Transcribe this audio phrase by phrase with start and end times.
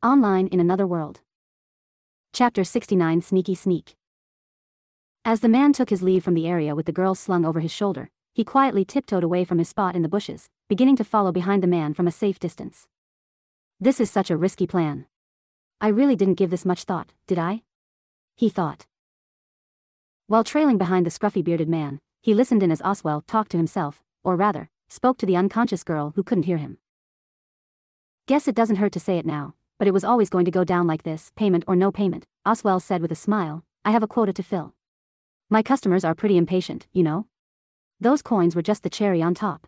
[0.00, 1.22] Online in Another World.
[2.32, 3.96] Chapter 69 Sneaky Sneak.
[5.24, 7.72] As the man took his leave from the area with the girl slung over his
[7.72, 11.64] shoulder, he quietly tiptoed away from his spot in the bushes, beginning to follow behind
[11.64, 12.86] the man from a safe distance.
[13.80, 15.06] This is such a risky plan.
[15.80, 17.64] I really didn't give this much thought, did I?
[18.36, 18.86] He thought.
[20.28, 24.04] While trailing behind the scruffy bearded man, he listened in as Oswell talked to himself,
[24.22, 26.78] or rather, spoke to the unconscious girl who couldn't hear him.
[28.28, 30.64] Guess it doesn't hurt to say it now, but it was always going to go
[30.64, 34.08] down like this, payment or no payment, Oswell said with a smile, I have a
[34.08, 34.74] quota to fill.
[35.48, 37.26] My customers are pretty impatient, you know?
[38.00, 39.66] Those coins were just the cherry on top.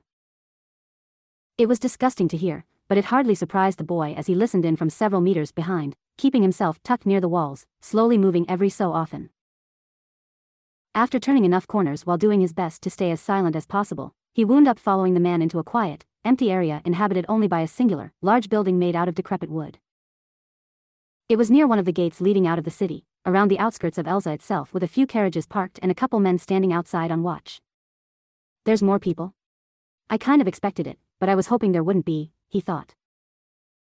[1.56, 4.77] It was disgusting to hear, but it hardly surprised the boy as he listened in
[4.77, 9.30] from several meters behind, keeping himself tucked near the walls, slowly moving every so often.
[10.95, 14.45] After turning enough corners while doing his best to stay as silent as possible, he
[14.45, 18.12] wound up following the man into a quiet, empty area inhabited only by a singular,
[18.22, 19.78] large building made out of decrepit wood.
[21.30, 23.98] It was near one of the gates leading out of the city, around the outskirts
[23.98, 27.22] of Elza itself with a few carriages parked and a couple men standing outside on
[27.22, 27.61] watch.
[28.64, 29.34] There's more people?
[30.11, 32.97] I kind of expected it, but I was hoping there wouldn't be, he thought.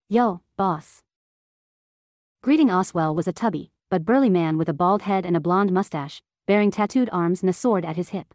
[0.08, 1.02] Yo, boss.
[2.42, 5.74] Greeting Oswell was a tubby, but burly man with a bald head and a blonde
[5.74, 8.34] mustache, bearing tattooed arms and a sword at his hip.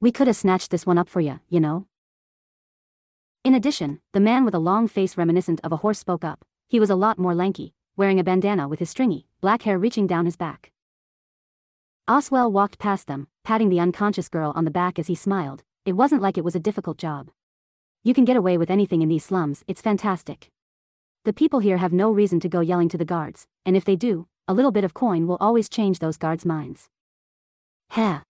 [0.00, 1.84] We coulda snatched this one up for ya, you know?
[3.44, 6.46] In addition, the man with a long face reminiscent of a horse spoke up.
[6.66, 10.06] He was a lot more lanky, wearing a bandana with his stringy, black hair reaching
[10.06, 10.72] down his back.
[12.08, 15.64] Oswell walked past them, patting the unconscious girl on the back as he smiled.
[15.84, 17.30] It wasn't like it was a difficult job.
[18.02, 20.48] You can get away with anything in these slums, it's fantastic.
[21.26, 23.96] The people here have no reason to go yelling to the guards, and if they
[23.96, 26.88] do, a little bit of coin will always change those guards' minds.
[27.90, 28.22] Ha!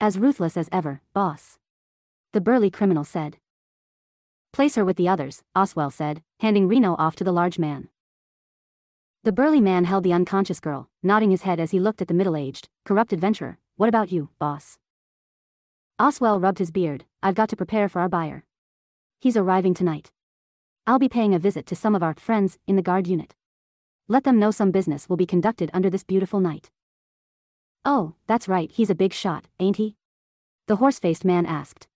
[0.00, 1.58] As ruthless as ever, boss.
[2.32, 3.36] The burly criminal said.
[4.52, 7.88] Place her with the others, Oswell said, handing Reno off to the large man.
[9.26, 12.14] The burly man held the unconscious girl, nodding his head as he looked at the
[12.14, 13.58] middle-aged, corrupt adventurer.
[13.74, 14.78] What about you, boss?
[15.98, 17.06] Oswell rubbed his beard.
[17.24, 18.44] I've got to prepare for our buyer.
[19.18, 20.12] He's arriving tonight.
[20.86, 23.34] I'll be paying a visit to some of our friends in the guard unit.
[24.06, 26.70] Let them know some business will be conducted under this beautiful night.
[27.84, 29.96] Oh, that's right, he's a big shot, ain't he?
[30.68, 31.88] The horse-faced man asked.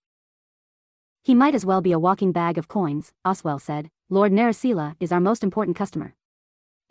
[1.23, 3.89] He might as well be a walking bag of coins, Oswell said.
[4.09, 6.13] Lord Narasila is our most important customer.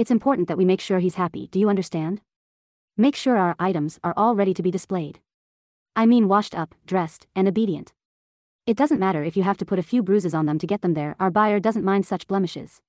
[0.00, 2.22] It's important that we make sure he's happy, do you understand?
[2.97, 5.21] Make sure our items are all ready to be displayed.
[5.94, 7.93] I mean washed up, dressed, and obedient.
[8.66, 10.81] It doesn't matter if you have to put a few bruises on them to get
[10.81, 12.81] them there, our buyer doesn't mind such blemishes.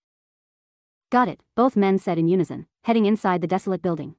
[1.10, 4.16] Got it, both men said in unison, heading inside the desolate building.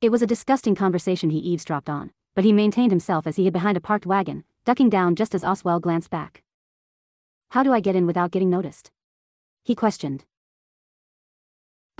[0.00, 3.52] It was a disgusting conversation he eavesdropped on, but he maintained himself as he hid
[3.52, 6.42] behind a parked wagon, ducking down just as Oswell glanced back.
[7.50, 8.90] How do I get in without getting noticed?
[9.62, 10.24] He questioned.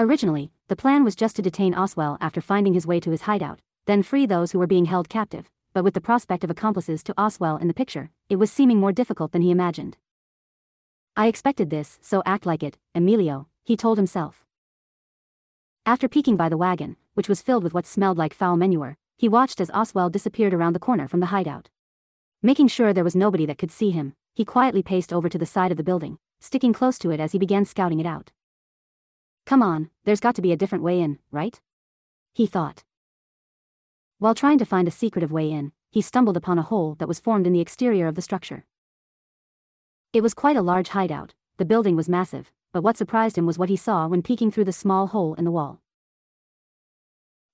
[0.01, 3.61] Originally, the plan was just to detain Oswell after finding his way to his hideout,
[3.85, 7.15] then free those who were being held captive, but with the prospect of accomplices to
[7.19, 9.99] Oswell in the picture, it was seeming more difficult than he imagined.
[11.17, 14.47] I expected this, so act like it, Emilio, he told himself.
[15.85, 19.29] After peeking by the wagon, which was filled with what smelled like foul manure, he
[19.29, 21.69] watched as Oswell disappeared around the corner from the hideout.
[22.41, 25.45] Making sure there was nobody that could see him, he quietly paced over to the
[25.45, 28.33] side of the building, sticking close to it as he began scouting it out.
[29.47, 31.61] Come on, there's got to be a different way in, right?
[32.33, 32.85] He thought.
[34.19, 37.19] While trying to find a secretive way in, he stumbled upon a hole that was
[37.19, 38.65] formed in the exterior of the structure.
[40.13, 43.59] It was quite a large hideout, the building was massive, but what surprised him was
[43.59, 45.81] what he saw when peeking through the small hole in the wall.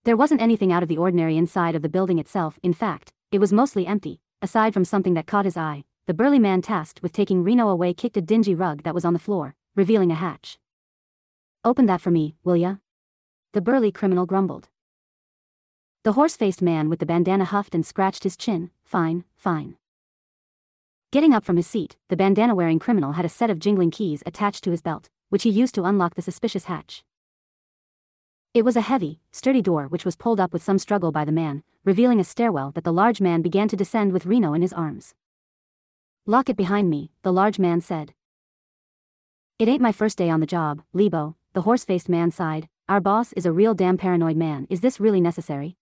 [0.04, 3.38] There wasn't anything out of the ordinary inside of the building itself, in fact, it
[3.38, 5.84] was mostly empty, aside from something that caught his eye.
[6.06, 9.12] The burly man tasked with taking Reno away kicked a dingy rug that was on
[9.12, 10.58] the floor, revealing a hatch.
[11.66, 12.76] Open that for me, will ya?
[13.52, 14.68] The burly criminal grumbled.
[16.04, 19.76] The horse-faced man with the bandana huffed and scratched his chin, fine, fine.
[21.10, 24.62] Getting up from his seat, the bandana-wearing criminal had a set of jingling keys attached
[24.62, 27.02] to his belt, which he used to unlock the suspicious hatch.
[28.54, 31.32] It was a heavy, sturdy door which was pulled up with some struggle by the
[31.32, 34.72] man, revealing a stairwell that the large man began to descend with Reno in his
[34.72, 35.16] arms.
[36.26, 38.14] Lock it behind me, the large man said.
[39.58, 42.68] It ain't my first day on the job, Lebo, the horse-faced man sighed.
[42.86, 44.66] Our boss is a real damn paranoid man.
[44.68, 45.78] Is this really necessary?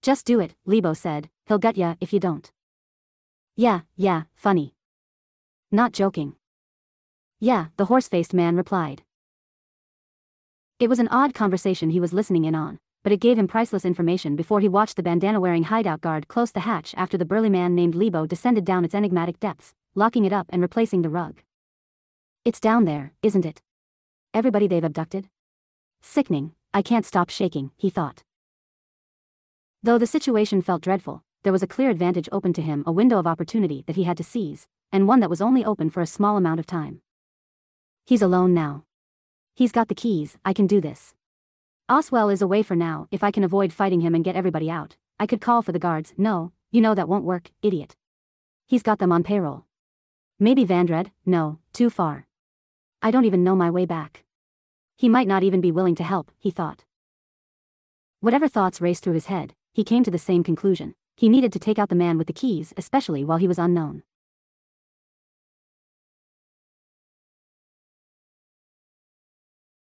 [0.00, 1.28] Just do it, Lebo said.
[1.44, 2.50] He'll gut ya if you don't.
[3.54, 4.72] Yeah, yeah, funny.
[5.70, 6.36] Not joking.
[7.38, 9.02] Yeah, the horse-faced man replied.
[10.80, 13.84] It was an odd conversation he was listening in on, but it gave him priceless
[13.84, 17.74] information before he watched the bandana-wearing hideout guard close the hatch after the burly man
[17.74, 21.42] named Lebo descended down its enigmatic depths, locking it up and replacing the rug.
[22.46, 23.60] It's down there, isn't it?
[24.34, 25.28] Everybody they've abducted?
[26.00, 28.22] Sickening, I can't stop shaking, he thought.
[29.82, 33.18] Though the situation felt dreadful, there was a clear advantage open to him, a window
[33.18, 36.06] of opportunity that he had to seize, and one that was only open for a
[36.06, 37.02] small amount of time.
[38.06, 38.84] He's alone now.
[39.54, 41.14] He's got the keys, I can do this.
[41.90, 44.96] Oswell is away for now, if I can avoid fighting him and get everybody out,
[45.20, 47.96] I could call for the guards, no, you know that won't work, idiot.
[48.66, 49.66] He's got them on payroll.
[50.38, 52.26] Maybe Vandred, no, too far.
[53.02, 54.21] I don't even know my way back.
[55.02, 56.84] He might not even be willing to help, he thought.
[58.20, 60.94] Whatever thoughts raced through his head, he came to the same conclusion.
[61.16, 64.04] He needed to take out the man with the keys, especially while he was unknown.